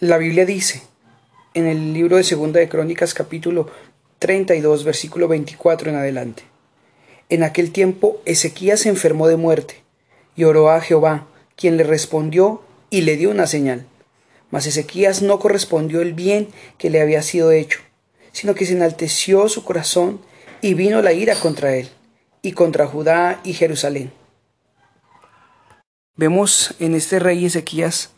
[0.00, 0.80] La Biblia dice
[1.52, 3.68] en el libro de Segunda de Crónicas capítulo
[4.18, 6.42] 32 versículo 24 en adelante.
[7.28, 9.82] En aquel tiempo Ezequías se enfermó de muerte
[10.36, 13.84] y oró a Jehová, quien le respondió y le dio una señal.
[14.50, 16.48] Mas Ezequías no correspondió el bien
[16.78, 17.80] que le había sido hecho,
[18.32, 20.22] sino que se enalteció su corazón
[20.62, 21.90] y vino la ira contra él
[22.40, 24.10] y contra Judá y Jerusalén.
[26.16, 28.12] Vemos en este rey Ezequías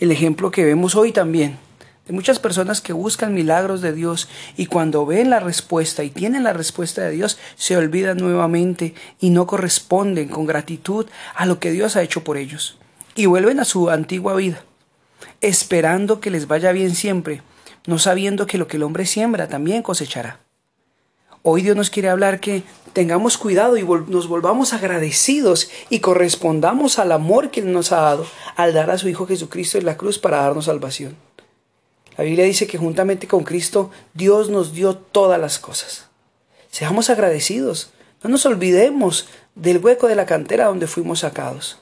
[0.00, 1.58] el ejemplo que vemos hoy también
[2.06, 6.42] de muchas personas que buscan milagros de Dios y cuando ven la respuesta y tienen
[6.42, 11.70] la respuesta de Dios se olvidan nuevamente y no corresponden con gratitud a lo que
[11.70, 12.78] Dios ha hecho por ellos
[13.14, 14.64] y vuelven a su antigua vida
[15.40, 17.42] esperando que les vaya bien siempre,
[17.86, 20.40] no sabiendo que lo que el hombre siembra también cosechará.
[21.42, 27.12] Hoy Dios nos quiere hablar que tengamos cuidado y nos volvamos agradecidos y correspondamos al
[27.12, 28.26] amor que Él nos ha dado
[28.56, 31.16] al dar a su Hijo Jesucristo en la cruz para darnos salvación.
[32.18, 36.08] La Biblia dice que juntamente con Cristo Dios nos dio todas las cosas.
[36.70, 37.90] Seamos agradecidos,
[38.22, 41.78] no nos olvidemos del hueco de la cantera donde fuimos sacados.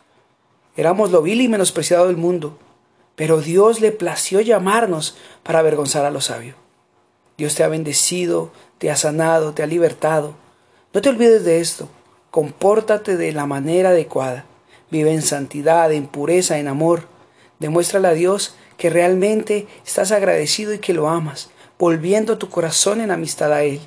[0.76, 2.56] Éramos lo vil y menospreciado del mundo,
[3.16, 6.54] pero Dios le plació llamarnos para avergonzar a los sabios.
[7.38, 10.34] Dios te ha bendecido, te ha sanado, te ha libertado.
[10.92, 11.88] No te olvides de esto.
[12.32, 14.44] Compórtate de la manera adecuada.
[14.90, 17.04] Vive en santidad, en pureza, en amor.
[17.60, 23.12] Demuéstrale a Dios que realmente estás agradecido y que lo amas, volviendo tu corazón en
[23.12, 23.80] amistad a Él,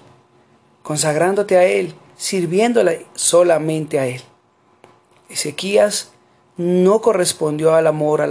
[0.81, 4.21] consagrándote a Él, sirviéndole solamente a Él.
[5.29, 6.11] Ezequías
[6.55, 8.29] no correspondió al amor,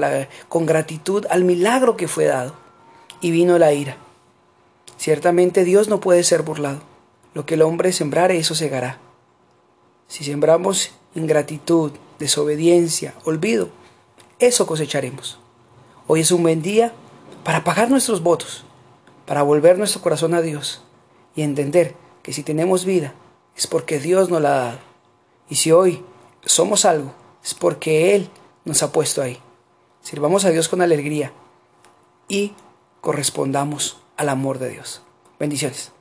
[0.49, 2.55] con gratitud al milagro que fue dado,
[3.21, 3.97] y vino la ira.
[5.01, 6.83] Ciertamente Dios no puede ser burlado.
[7.33, 8.99] Lo que el hombre sembrare, eso segará.
[10.09, 13.71] Si sembramos ingratitud, desobediencia, olvido,
[14.41, 15.39] eso cosecharemos.
[16.07, 16.93] Hoy es un buen día
[17.45, 18.67] para pagar nuestros votos,
[19.25, 20.83] para volver nuestro corazón a Dios
[21.35, 23.15] y entender que si tenemos vida
[23.57, 24.79] es porque Dios nos la ha dado.
[25.49, 26.05] Y si hoy
[26.45, 28.29] somos algo, es porque Él
[28.67, 29.39] nos ha puesto ahí.
[30.03, 31.33] Sirvamos a Dios con alegría
[32.29, 32.53] y
[33.01, 35.01] correspondamos al amor de Dios.
[35.39, 35.93] Bendiciones.